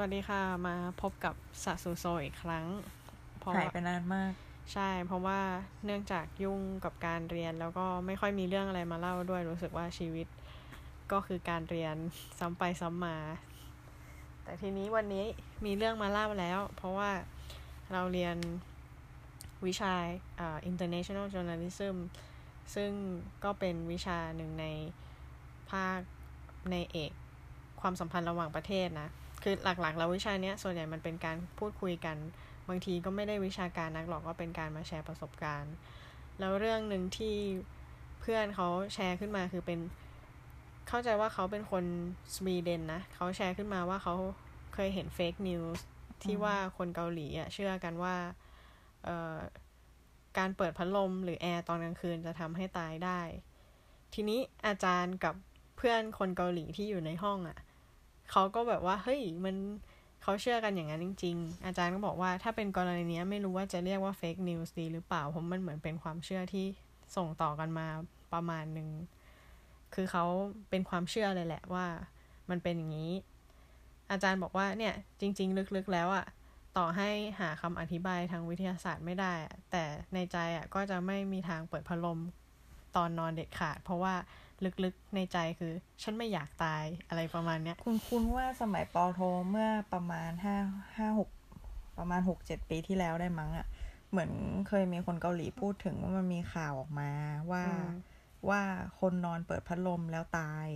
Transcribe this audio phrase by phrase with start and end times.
[0.00, 1.34] วัสดีค่ะ มาพบกับ
[1.64, 2.66] สัตสูโซอีกครั้ง
[3.38, 4.32] เพราะหายไปนานมาก
[4.72, 5.40] ใช่ เพราะว่า
[5.84, 10.26] เนื่องจากยุ่งกับการเรียนแล้วก็ไม่ค่อยมีเรื่องอะไรมาเล่าด้วยรู้สึกว่าชีวิต
[11.12, 11.96] ก็คือการเรียน
[12.38, 13.16] ซ้ำไปซ้ำมา
[14.42, 15.24] แต่ทีนี้วันนี้
[15.64, 17.10] มีเรื่องมาเล่าแล้ว เพราะว่า
[17.92, 18.36] เราเรียน
[19.66, 19.94] วิชา
[20.40, 21.96] อ่า international journalism
[22.74, 22.90] ซึ่ง
[23.44, 24.66] ก็เป็นวิชาหนึ่งใน
[25.70, 25.98] ภาค
[26.70, 27.12] ในเอก
[27.80, 29.08] ความสัมพันธ์ระหว่างประเทศนะ
[29.48, 32.16] คือหลักๆ แล้ววิชาเนี้ยส่วนใหญ่มันเป็นการพูดคุยกัน
[32.68, 35.74] บางทีก็ไม่ได้วิชาการนักหรอกก็เป็นการมาแชร์ประสบการณ์
[36.38, 37.36] แล้วเรื่องหนึ่งที่
[38.20, 39.78] เพื่อนเขาแชร์ขึ้นมาคือเป็น
[40.88, 41.84] เข้าใจว่าเขาเป็นคน
[42.34, 44.14] สวีเดนนะเขาแชร์ขึ้นมาว่าเขา
[44.74, 45.84] เคยเห็น fake news
[46.22, 48.16] ที่ว่าคนเกาหลีอะเชื่อกันว่า
[49.04, 49.36] เออ
[50.38, 53.20] การเปิดพัดลมหรือแอร์ตอนกลางคืนจะทำให้ตายได้
[54.14, 55.34] ทีนี้อาจารย์กับ
[55.76, 57.58] เพื่อนคนเกาหลีที่อยู่ในห้องอะ่ะ
[58.30, 59.56] เขาก็แบบว่า เฮ้ย มัน
[60.22, 66.66] เขาเชื่อกันอย่างนั้นจริง ๆ อาจารย์ก็บอกว่าถ้าเป็นกรณีนี้ไม่รู้ว่าจะเรียกว่าเฟกนิวส์ดีหรือเปล่า เพราะมันเหมือนเป็นความเชื่อที่
[67.16, 67.86] ส่งต่อกันมา
[68.32, 68.88] ประมาณหนึ่ง
[69.94, 70.24] คือเขา
[70.70, 71.86] เป็นความเชื่อเลยแหละว่า
[72.50, 73.12] มันเป็นอย่างนี้
[74.10, 76.26] อาจารย์บอกว่าเนี่ย จริง ๆ ลึกๆแล้วอะ
[76.76, 79.32] ต่อให้หาคำอธิบายทางวิทยาศาสตร์ไม่ได้
[79.70, 79.84] แต่
[80.14, 82.20] ในใจอะ่ะก็จะไม่มีทางเปิดพัดลม
[82.96, 84.14] ตอนนอนเด็ดขาด เพราะว่า
[84.84, 90.56] ลึกๆในใจคือ ฉันไม่อยากตายอะไรประมาณเนี้ย คุณคุณว่าสมัยปอโทเมื่อประมาณห้า
[90.96, 91.30] ห้าหก
[91.98, 93.66] ประมาณหกเจ็ดปีที่แล้วได้มั้งอะ่ะ
[94.10, 94.30] เหมือน
[94.68, 97.10] เคยมีคนเกาหลีพูดถึงว่ามันมีข่าวออกมา
[97.52, 97.64] ว่า
[98.48, 98.62] ว่า
[99.00, 100.66] คนนอนเปิดพัดลมแล้วตาย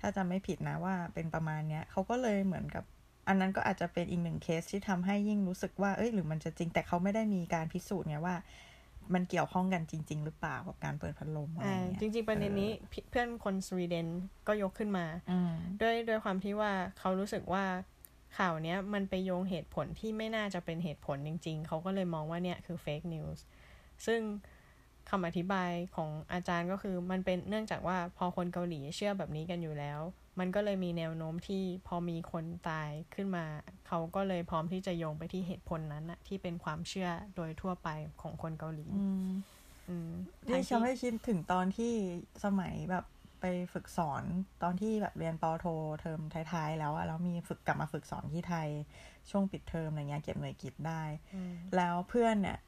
[0.00, 2.84] ถ้าจำไม่ผิดนะว่าเป็นประมาณเนี้ยเขาก็เลยเหมือนกับ
[3.28, 8.36] อันนั้นก็อาจจะเป็นอีกหนึ่งเคสที่ทำให้ยิ่งรู้สึกว่า เอ้ยหรือมันจะจริงแต่เขาไม่ได้มีการพิสูจน์ไงว่า
[9.14, 12.70] มันเกี่ยวข้องกันจริง ๆ หรือเปล่ากับการเปิดพัดลมอะไรเงี้ยจริง ๆ ประเด็นนี้
[13.10, 14.06] เพื่อนคนสวีเดน
[14.48, 15.06] ก็ยกขึ้นมา
[15.82, 17.64] ด้วยด้วยความที่ว่าเขารู้สึกว่า
[18.38, 23.44] ข่าวเนี้ยมันไปโยงเหตุผลที่ไม่น่าจะเป็นเหตุผลจริง ๆ เขาก็เลยมองว่าเนี่ยคือ fake news
[24.06, 24.20] ซึ่ง
[25.10, 30.00] คำอธิบายของอาจารย์ก็คือมันเป็นเนื่องจากว่าพอคนเกาหลีเชื่อแบบนี้กันอยู่แล้ว
[30.40, 33.44] มันก็เลยมีแนวโน้มที่พอมีคนตายขึ้นมา
[33.88, 37.88] เขาก็เลยพร้อมที่จะโยงไปที่เหตุผลนั้นอะที่เป็นความเชื่อโดยทั่วไป
[38.22, 38.86] ของคนเกาหลี
[40.48, 41.92] ที่ฉันไม่คิดถึงตอนที่
[42.44, 43.04] สมัยแบบ
[43.40, 44.22] ไปฝึกสอน
[44.62, 45.66] ตอนที่แบบเรียนปอโท
[46.00, 46.20] เทอม
[46.52, 48.68] ท้ายๆแล้วอะแล้วมีฝึกกลับมาฝึกสอนที่ไทย
[49.30, 51.02] ช่วงปิดเทอมอะไรเงี้ยเก็บหน่วยกิจได้
[51.76, 52.58] แล้วเพื่อนเนี่ย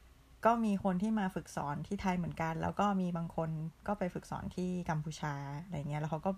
[0.45, 3.49] ก็มีคนที่มาฝึกสอนที่ไทยเหมือนกัน แล้วก็มีบางคน
[3.87, 5.33] ก็ไปฝึกสอนที่กัมพูชา
[5.63, 6.31] อะไรเงี้ยแล้วเขาก็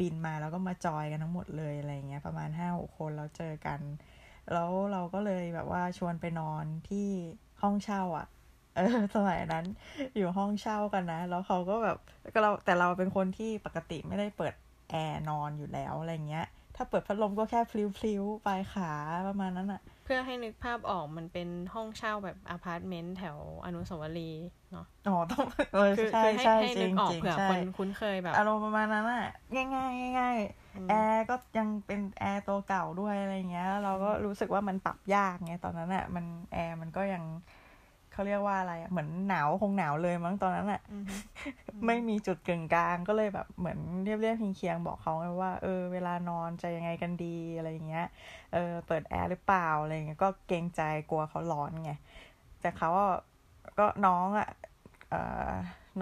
[0.00, 3.80] บินมาแล้วก็มาจอยกันทั้งหมดเลยอะไรเงี้ยประมาณห้าหกคนแล้วเจอกัน
[4.52, 7.08] แล้วเราก็เลยแบบว่าชวนไปนอนที่
[7.62, 8.26] ห้องเช่าอะ่ะ
[8.76, 9.64] เออสมัยนั้น
[10.16, 11.98] อยู่ห้องเช่ากันนะ แล้วเขาก็แบบ
[12.34, 14.54] ก็เราแต่เราเป็นคนที่ปกติไม่ได้เปิด
[14.90, 16.46] แอร์นอนอยู่แล้วอะไรเงี้ย
[16.76, 18.92] ถ้าเปิดพัดลมก็แค่พลิ้วๆปลายขา
[19.28, 25.44] ประมาณนั้นอะ เพื่อให้นึกภาพออกมันเป็นห้องเช่าแบบอพาร์ตเมนต์แถวอนุสาวรีย์เนาะอ๋อต้อง
[25.74, 30.38] เออใช่ใช่จริงจริงใช่คนคุ้นเคยแบบอารมณ์ประมาณนั้นอะง่ายง่ายง่าย
[30.88, 37.22] แอร์ก็ยังเป็นแอร์ตัวเก่าด้วยอะไรเงี้ยเราก็รู้สึกว่ามันปรับยากไงตอนนั้นอะมันแอร์มันก็ยัง
[38.16, 40.80] เขาเรียกว่าอะไรอะเหมือนหนาวคงหนาวเลยมั้งตอนนั้นอะ
[41.86, 48.06] ไม่มีจุดกึ่งกลางก็เลยแบบเหมือนเลียบเลียบเคียงบอกเขาไงว่าเออเวลานอนจะยังไงกันดีอะไรเงี้ย
[48.54, 51.92] เออเปิดแอร์หรือเปล่าอะไรเงี้ยก็เกรงใจกลัวเขาร้อนไง
[52.60, 52.90] แต่เขา
[53.78, 54.48] ก็น้องอะ
[55.10, 55.14] เอ
[55.50, 55.52] อ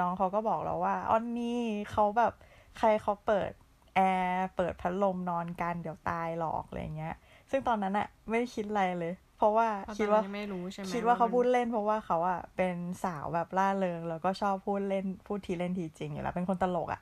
[0.00, 2.32] น้องเขาก็บอกเราว่าอ้อนนี่เขาแบบ
[2.78, 3.50] ใครเขาเปิด
[3.94, 7.14] แอร์เปิดพัดลมนอนกันเดี๋ยวตายหรอกอะไรเงี้ย
[7.50, 9.68] ซึ่งตอนนั้นอะไม่ได้คิดอะไรเลย เพราะว่า
[9.98, 17.00] คิดว่าไม่รู้ใช่ไหมคิดว่าเขาพูดเล่น เพราะว่าเขาอะเป็นสาวแบบล่าเริงแล้วก็ชอบพูดเล่นพูดทีเล่นทีจริงอยู่แล้วเป็นคนตลกอะ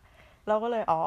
[0.49, 1.01] เราก็เลยอ๋อ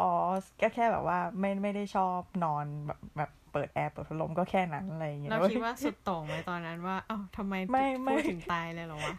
[0.62, 9.16] ก็แค่แบบว่าไม่ไม่ได้ชอบนอนแบบแบบเปิดแอร์เปิดพัดลมก็แค่นั้นอะไรอย่างเงี้ยเราคิดว่าสุดโต่งไหมตอนนั้นว่าเอ้าทำไมไม่พูดถึงตายเลยหรอวะ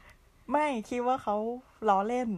[0.52, 1.36] ไม่คิดว่าเขา
[1.88, 2.28] ล้อเล่น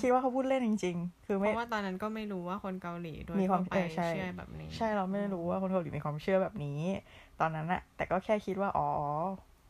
[0.00, 6.80] คิดว่าเขาพูดเล่นจริง ๆ คือไม่เพราะว่าตอนนั้นก็ไม่รู้ว่าคนเกาหลีด้วยมีความเชื่อแบบนี้ ใช่เราไม่รู้ว่าคนเกาหลีมีความเชื่อแบบนี้
[7.40, 8.88] ตอนนั้นอะแต่ก็แค่คิดว่าอ๋อ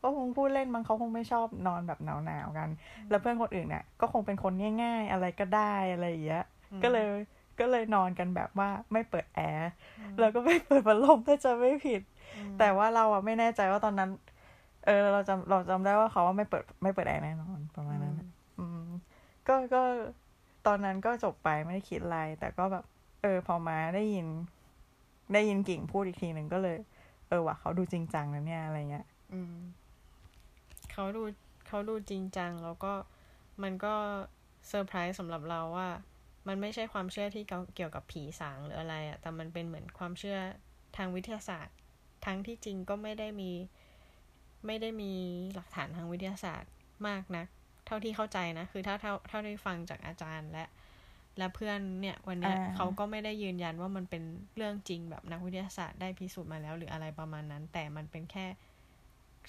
[0.03, 2.69] ก็คงพูดเล่นบางเขาคงไม่ชอบนอนแบบหนาวๆกัน
[3.11, 6.45] แล้วเพื่อนคนอื่นเนี่ยก็คงเป็นคนง่าย ๆ อะไรก็ได้อะไรอย่างเงี้ย
[6.83, 7.09] ก็เลย
[7.61, 9.71] ก็เลยนอนกันแบบว่าไม่เปิดแอร์
[10.21, 12.03] แล้วก็ไม่เปิดพัดลมถ้าจะไม่ผิด
[12.59, 14.11] แต่ว่าเราอะไม่แน่ใจว่าตอนนั้น
[14.85, 18.15] เออ เราจำเราจำได้ว่าเขาว่าไม่เปิดไม่เปิดแอร์แน่นอนประมาณนั้น
[18.59, 18.89] อืม
[19.49, 19.83] ก็ก็
[20.67, 22.85] ตอนนั้นก็จบไปไม่ได้คิดอะไร แต่ก็แบบ
[23.23, 24.27] เออ พอมาได้ยิน
[25.33, 26.77] ได้ยินกิ่งพูดอีกทีหนึ่งก็เลย
[27.29, 29.55] เออว่ะเขาดูจริงจังนะเนี่ยอะไรเงี้ยอืม
[30.93, 31.23] เขาดู
[31.67, 32.93] เขาดูจริงจังแล้วก็
[33.63, 33.95] มันก็
[34.69, 35.89] เซอร์ไพรส์สำหรับเราว่า
[36.49, 37.45] มันไม่ใช่ความเชื่อที่
[37.77, 40.39] เกี่ยวกับผีสางหรืออะไรอะแต่มันเป็นเหมือนความเชื่อ
[40.97, 41.77] ทางวิทยาศาสตร์
[42.27, 43.51] ทั้งที่จริงก็ไม่ได้มี
[44.67, 45.13] ไม่ได้มี
[45.55, 46.73] หลักฐานทางวิทยาศาสตร์
[47.07, 47.47] มากนะัก
[47.87, 50.67] เท่าที่เข้าใจนะ คือถ้าเท่าเท่าที่ฟังจากอาจารย์และ
[51.39, 54.23] และเพื่อนเนี่ยวันนี้เขาก็ไม่ได้ยืนยันว่ามันเป็น
[54.57, 58.47] เรื่องจริงแบบนักวิทยาศาสตร์ได้พิสูจน์มาแล้ว หรืออะไรประมาณนั้น แต่มันเป็นแค่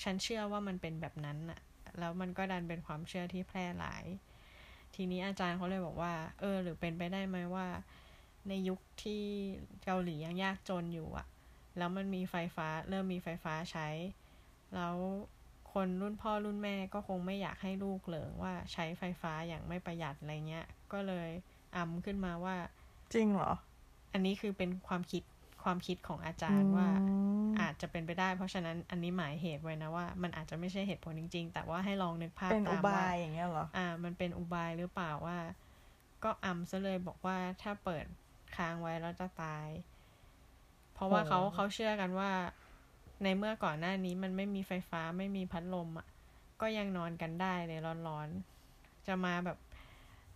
[0.03, 1.59] ฉันเชื่อว่ามันเป็นแบบนั้นอะ
[1.99, 4.05] แล้วมันก็ดันเป็นความเชื่อที่แพร่หลาย
[4.95, 7.67] ทีนี้อาจารย์เขาเลยบอกว่า เออ หรือเป็นไปได้ไหมว่า
[8.47, 9.23] ในยุคที่
[9.83, 11.27] เกาหลียังยากจนอยู่อะ
[11.77, 13.87] แล้วมันมีไฟฟ้า เริ่มมีไฟฟ้าใช้
[14.73, 14.95] แล้ว
[15.73, 21.29] คนรุ่นพ่อรุ่นแม่ก็คงไม่อยากให้ลูกเหลิงว่าใช้ไฟฟ้าอย่างไม่ประหยัดอะไรเงี้ย ก็เลย
[21.75, 22.55] อำขึ้นมาว่า
[23.13, 23.51] จริงเหรอ
[24.13, 25.23] อันนี้คือเป็นความคิด
[25.63, 26.89] ความคิดของอาจารย์ว่า
[27.59, 35.37] อาจจะเป็นไปได้ เพราะฉะนั้นอันนี้หมายเหตุไว้นะว่า มันอาจจะไม่ใช่เหตุผลจริง ๆ แต่ว่าให้ลองนึกภาพตามว่าอย่างเงี้ยเหรอ อ่า มันเป็นอุบายหรือเปล่าว่า
[36.23, 38.05] ก็อำซะเลยบอกว่าถ้าเปิด
[38.55, 39.67] ค้างไว้แล้วจะตาย
[40.93, 42.31] เพราะว่าเขาเขาเชื่อกันว่า
[43.23, 46.07] ในเมื่อก่อนหน้านี้มันไม่มีไฟฟ้าไม่มีพัดลมอะ
[46.61, 49.57] ก็ยังนอนกันได้เลยร้อนๆ จะมาแบบ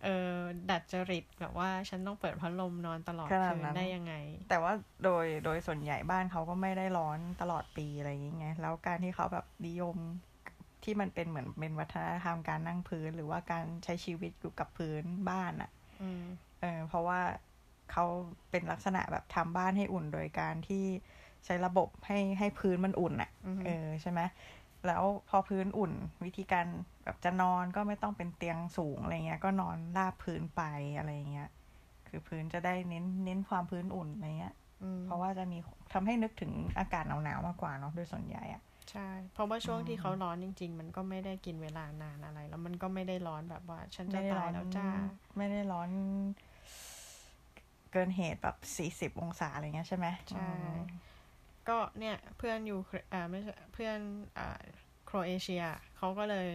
[0.02, 0.34] เออ
[0.70, 4.14] ดัดจริตแบบว่าฉันต้องเปิดพัดลมนอนตลอดคืนได้ยังไง
[4.48, 4.72] แต่ว่า
[5.04, 9.96] โดยโดยส่วนใหญ่บ้านเขาก็ไม่ได้ร้อนตลอดปีอะไรอย่างเงี้ยแล้วการที่เขาแบบนิยม
[10.84, 15.70] ที่มันเป็นเหมือนเป็นวัฒนธรรมการนั่งพื้น หรือว่าการใช้ชีวิตอยู่กับพื้นบ้านอะ่ะ
[16.60, 17.20] เออเพราะว่า
[17.92, 18.04] เขา
[18.50, 20.84] เป็นลักษณะแบบทำบ้านให้อุ่นโดยการที่
[21.44, 23.30] ใช้ระบบให้ให้พื้นมันอุ่นอะ่ะ
[23.66, 24.20] เออใช่ไหม
[24.86, 25.92] แล้วพอพื้นอุ่น
[26.24, 26.66] วิธีการ
[27.04, 30.62] แบบจะนอนก็ไม่ต้องเป็นเตียงสูงอะไรเงี้ย ก็นอนราบพื้นไป
[30.98, 31.48] อะไรเงี้ย
[32.08, 34.54] คือพื้นจะได้เน้นเน้นความพื้นอุ่นอะไรเงี้ย
[35.06, 35.58] เพราะว่าจะมี
[35.92, 44.88] ทำให้นึกถึงอากาศหนาวๆมากกว่าเนาะโดยส่วนใหญ่อะใช่ เพราะว่าช่วงที่เขาร้อนจริง ๆ มันก็ไม่ได้กินเวลานานอะไร แล้วมันก็ไม่ได้ร้อนแบบว่า ฉันจะตายแล้วจ้า
[45.36, 45.90] ไม่ได้ร้อน
[47.92, 50.48] เกินเหตุแบบสี่สิบองศาอะไรเงี้ยใช่ไหมใช่
[51.68, 52.78] ก็เนี่ยเพื่อนอยู่
[53.12, 53.98] อ่าไม่ใช่เพื่อน
[54.38, 54.60] อ่า
[55.06, 55.62] โครเอเชีย
[55.96, 56.48] เขาก็เลย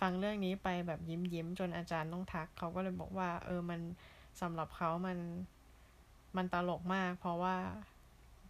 [0.00, 3.80] ฟังเรื่องนี้ไปแบบยิ้มยิ้มจนอาจารย์ต้องทัก เขาก็เลยบอกว่า เออมัน
[4.40, 5.18] สำหรับเขามัน
[6.36, 7.56] มันตลกมาก เพราะว่า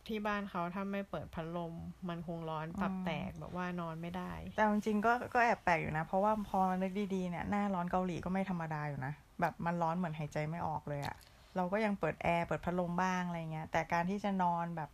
[0.09, 1.75] ที่บ้านเขาถ้าไม่เปิดพัดลม
[2.09, 11.17] มันคงร้อนตับแตกแบบว่านอนไม่ได้ แต่จจริงๆก็ก็แอบแปลกอยู่นะ เพราะว่าพอนึกดีๆเนี่ยหน้าร้อนเกาหลีก็ไม่ธรรมดาอยู่นะ แบบมันร้อนเหมือนหายใจไม่ออกเลยอะ
[11.57, 14.91] เราก็ยังเปิดแอร์เปิดพัดลมบ้างอะไรเงี้ยแต่การที่จะนอนแบบ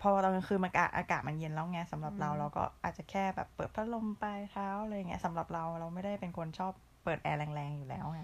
[0.00, 6.72] พอตอนกลางคืนมันอากาศมันเย็นแล้วไงสำหรับเราเราก็อาจจะแค่แบบเปิดพัดลมปลายเท้าอะไรเงี้ยสำหรับเราเราไม่ได้เป็นคนชอบ
[7.04, 8.20] เปิดแอร์แรงๆอยู่แล้วไง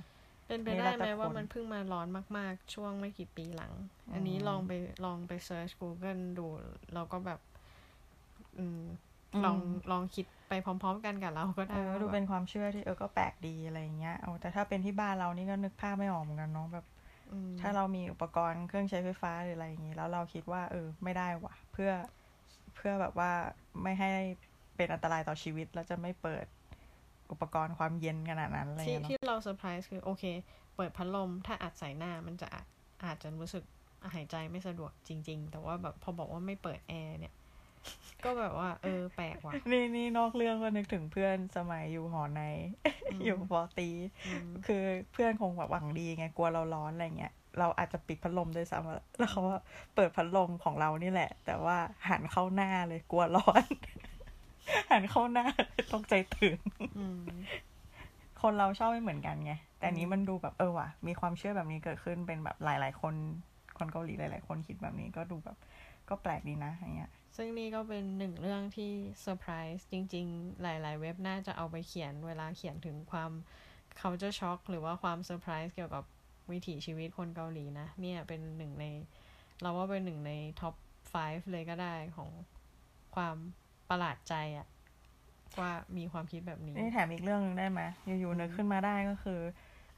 [0.47, 2.07] เป็นไปได้ไหมว่ามันเพิ่งมาร้อน
[2.37, 3.73] มาก ๆ ช่วงไม่กี่ปีหลัง
[4.13, 4.73] อันนี้ลองไป
[5.05, 6.47] ลองไปเซิร์ช Google ดู
[6.95, 7.41] เราก็แบบ
[8.59, 8.81] อืม
[9.45, 9.57] ลอง
[9.91, 16.85] ลองคิดไปพร้อม ๆ กันกับเราก็ได้ดูเป็นความเชื่อที่เออก็แปลกดีอะไรเงี้ยเอาแต่ถ้าเป็นที่บ้านเรานี่ก็นึกภาพไม่ออกเหมือนกันเนาะแบบ
[17.61, 21.93] ถ้าเรามีอุปกรณ์เครื่องใช้ไฟฟ้าหรืออะไรอย่างนี้ แล้วเราคิดว่า เออ ไม่ได้ว่ะเพื่อ
[22.75, 23.31] เพื่อแบบว่า
[23.83, 24.11] ไม่ให้
[24.77, 26.47] เป็นอันตรายต่อชีวิตแล้วจะไม่เปิด
[27.33, 30.25] อุปกรณ์ความเย็นขนาดนั้นเลยที่ที่เราเซอร์ไพรส์คือ โอเค
[30.77, 32.49] เปิดพัดลม ถ้าอัดใส่หน้ามันจะ
[33.05, 33.65] อาจจะรู้สึก
[34.15, 37.35] หายใจไม่สะดวกจริง ๆ แต่ว่าแบบพอบอกว่าไม่เปิดแอร์เนี่ย
[38.25, 42.43] ก็แบบว่า เออ แปลกว่ะ นี่นี่นอกเรื่องก็นึกถึงเพื่อนสมัยอยู่หอใน
[43.25, 43.89] อยู่ปอตี
[44.67, 44.83] คือ
[45.13, 49.59] เพื่อนคงแบบหวังดีไงกลัวเราร้อนอะไรเงี้ยเราอาจจะปิดพัดลมด้วยซ้ำแล้วเขาว่า
[49.95, 51.77] เปิดพัดลมของเรานี่แหละ แต่ว่า
[52.09, 53.65] หันเข้าหน้าเลยกลัวร้อน
[54.91, 55.47] หันเข้าหน้า
[55.93, 56.59] ต้องใจตื่น
[58.43, 63.15] คนเราชอบไม่เหมือนกันไง แต่นี้มันดูแบบเออว่ะ มีความเชื่อแบบนี้เกิดขึ้นเป็นแบบหลาย ๆ คน
[63.79, 65.57] คนเกาหลีหลาย ๆ คนคิดแบบนี้ก็ดูแบบ
[66.09, 68.91] ก็แปลกดีนะอย่างเงี้ย ซึ่งนี่ก็เป็นหนึ่งเรื่องที่
[69.23, 73.31] เซอร์ไพรส์จริง ๆ หลาย ๆ เว็บน่าจะเอาไปเขียนเวลาเขียนถึงความ
[74.01, 76.05] culture shock หรือว่าความเซอร์ไพรส์เกี่ยวกับ
[76.53, 78.85] วิถีชีวิตคนเกาหลีนะ เนี่ยเป็นหนึ่งใน
[79.61, 80.75] เราว่าเป็นหนึ่งใน top
[81.13, 82.31] 5 เลยก็ได้ของ
[83.15, 83.37] ความ
[83.91, 84.67] ประหลาดใจอะ
[85.61, 89.41] ว่ามีความคิดแบบนี้นี่แถมอีกเรื่องนึงได้ไหมอยู่ๆนึกขึ้นมาได้ก็คือ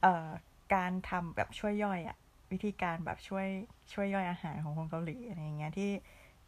[0.01, 0.27] เอ่อ
[0.75, 2.17] การทำแบบช่วยย่อยอะ
[2.51, 3.47] วิธีการแบบช่วย
[3.93, 5.91] ช่วยย่อยอาหารของคนเกาหลีอะไรเงี้ยที่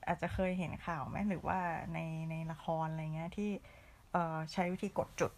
[0.09, 1.59] อาจจะเคยเห็นข่าวไหมหรือว่า
[1.93, 1.99] ใน
[2.31, 3.49] ในละครอะไรเงี้ยที่
[4.11, 5.31] เอ่อใช้วิธีกดจุด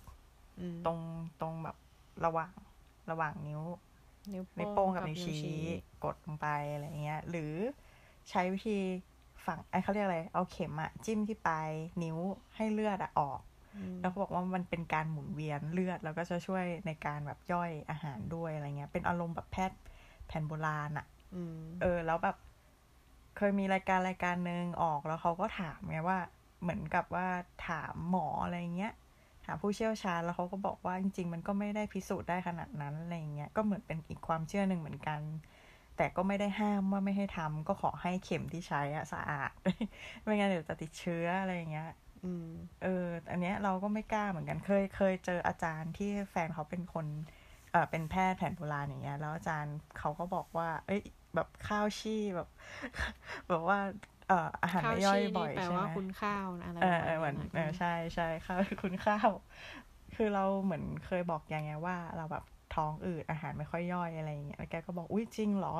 [0.85, 0.99] ตรง
[1.41, 1.77] ตรงแบบ
[2.25, 2.53] ระหว่าง
[3.11, 3.61] ระหว่างนิ้ว
[4.33, 5.61] นิ้วโป้งกับนิ้วชี้
[6.03, 7.53] กดลงไปอะไรเงี้ย หรือ
[8.29, 8.77] ใช้วิธี
[9.45, 11.69] ฝั่งไอ้เขาเรียกอะไร เอาเข็มอะจิ้มที่ปลาย
[12.03, 12.17] นิ้ว
[12.55, 13.41] ให้เลือดอะออก
[14.01, 19.79] แล้วก็บอกว่ามันเป็นการหมุนเวียนเลือด แล้วก็จะช่วยในการแบบย่อยอาหารด้วยอะไรเงี้ย เป็นอารมณ์แบบแพทย์
[20.27, 21.05] แผนโบราณอะ
[21.81, 22.37] เออ แล้วแบบ
[23.37, 26.19] เคยมีรายการรายการหนึ่งออกแล้วเขาก็ถามไงว่า
[26.61, 27.27] เหมือนกับว่า
[27.67, 28.93] ถามหมออะไรเงี้ย
[29.45, 35.21] ถามผู้เชี่ยวชาญแล้วเขาก็บอกว่าจริง ๆ มันก็ไม่ได้พิสูจน์ได้ขนาดนั้นอะไรเงี้ยก็เหมือนเป็นอีกความเชื่อหนึ่งเหมือนกัน
[35.97, 39.51] แต่ก็ไม่ได้ห้ามว่าไม่ให้ทำก็ขอให้เข็มที่ใช้อะสะอาด
[40.23, 41.89] ไม่งั้นเดี๋ยวจะติดเชื้ออะไรอย่างเงี้ย
[42.23, 42.47] อืม
[42.83, 47.05] เออ อันเนี้ยเราก็ไม่กล้าเหมือนกันเคยเคยเจออาจารย์ที่แฟนเขาเป็นคน
[47.71, 51.01] เออเป็นแพทย์แผนโบราณอย่างเงี้ย แล้วอาจารย์เขาก็บอกว่า เอ้ย
[51.35, 52.47] แบบข้าวชี่แบบ
[53.49, 53.79] แบบว่า
[54.27, 59.31] เอ่ออาหารข้าวไม่ย่อยชี่บ่นี่อยแปลใช่ว่าไหมคุณข้าวนะอะไรเอปอระเออเหมืมาอณนนั้นเออใช่ใช่ข้าวคุณข้าว
[60.15, 65.75] คือเราเหมือนเคยบอกยังไงว่า เราแบบท้องอืดอาหารไม่ค่อยย่อยอะไรอย่างเงี้ยแล้วแกก็บอกอุ้ยจริงเหรอ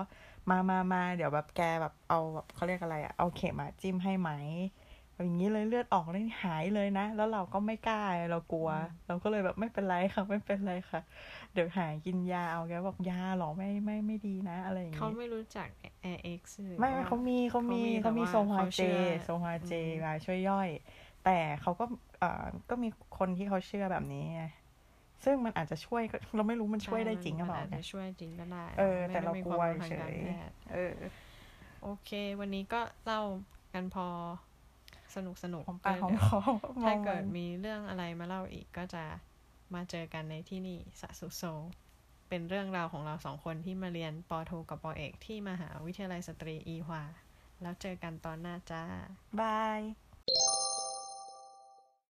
[0.50, 4.32] มามามาเดี๋ยวแบบแกแบบเอาแบบเขาเรียกอะไรอะเอาเข็มมาจิ้มให้ไหม
[5.14, 8.02] แบบอย่างนี้เลยเลือดออกเลยหายเลยนะ แล้วเราก็ไม่กล้า
[8.32, 8.70] เรากลัว
[9.08, 11.02] เราก็เลยแบบไม่เป็นไรค่ะไม่เป็นไรค่ะ
[11.54, 15.68] เดี๋ยวหายกินยาเอาแกบอกยาเหรอไม่ไม่ไม่ดีนะ อะไรอย่างเขางี้ไม่รู้จัก
[16.06, 20.70] Air X หรือไม่ไม่ว่าเขามีเขามีเขาเขามีมีแต่โซว่าฮาเขาเจเชื่อโซฮาเจอืมมาช่วยย่อย
[21.26, 21.86] แต่เขาก็
[22.20, 24.42] เอ่อก็มีคนที่เขาเชื่อแบบนี้ไง
[25.24, 30.94] ซึ่งมันอาจจะช่วยก็เราไม่รู้มันช่วยได้จริงหรือเปล่ามันอาจไงจะช่วยจริงก็ได้เออไม่แต่เราไม่มีกคลัววมรู้ทางเฉการยแพทย์เออ
[31.84, 33.22] โอเค วันนี้ก็เล่า
[33.74, 34.08] กันพอ
[35.16, 39.04] สนุกสนุกหอมปากหอมเดี๋ยวคอมถ้าองเกิดมันมีเรื่องอะไรมาเล่าอีกก็จะ
[39.74, 41.44] มาเจอกันในที่นี่สะสุโซ
[42.30, 47.04] เป็นเรื่องราวของเราสองคนที่มาเรียนปอโทกับปอเอกที่มหาวิทยาลัยสตรีอีฮวา
[47.62, 48.84] แล้วเจอกันตอนหน้าจ้า
[49.40, 49.82] บาย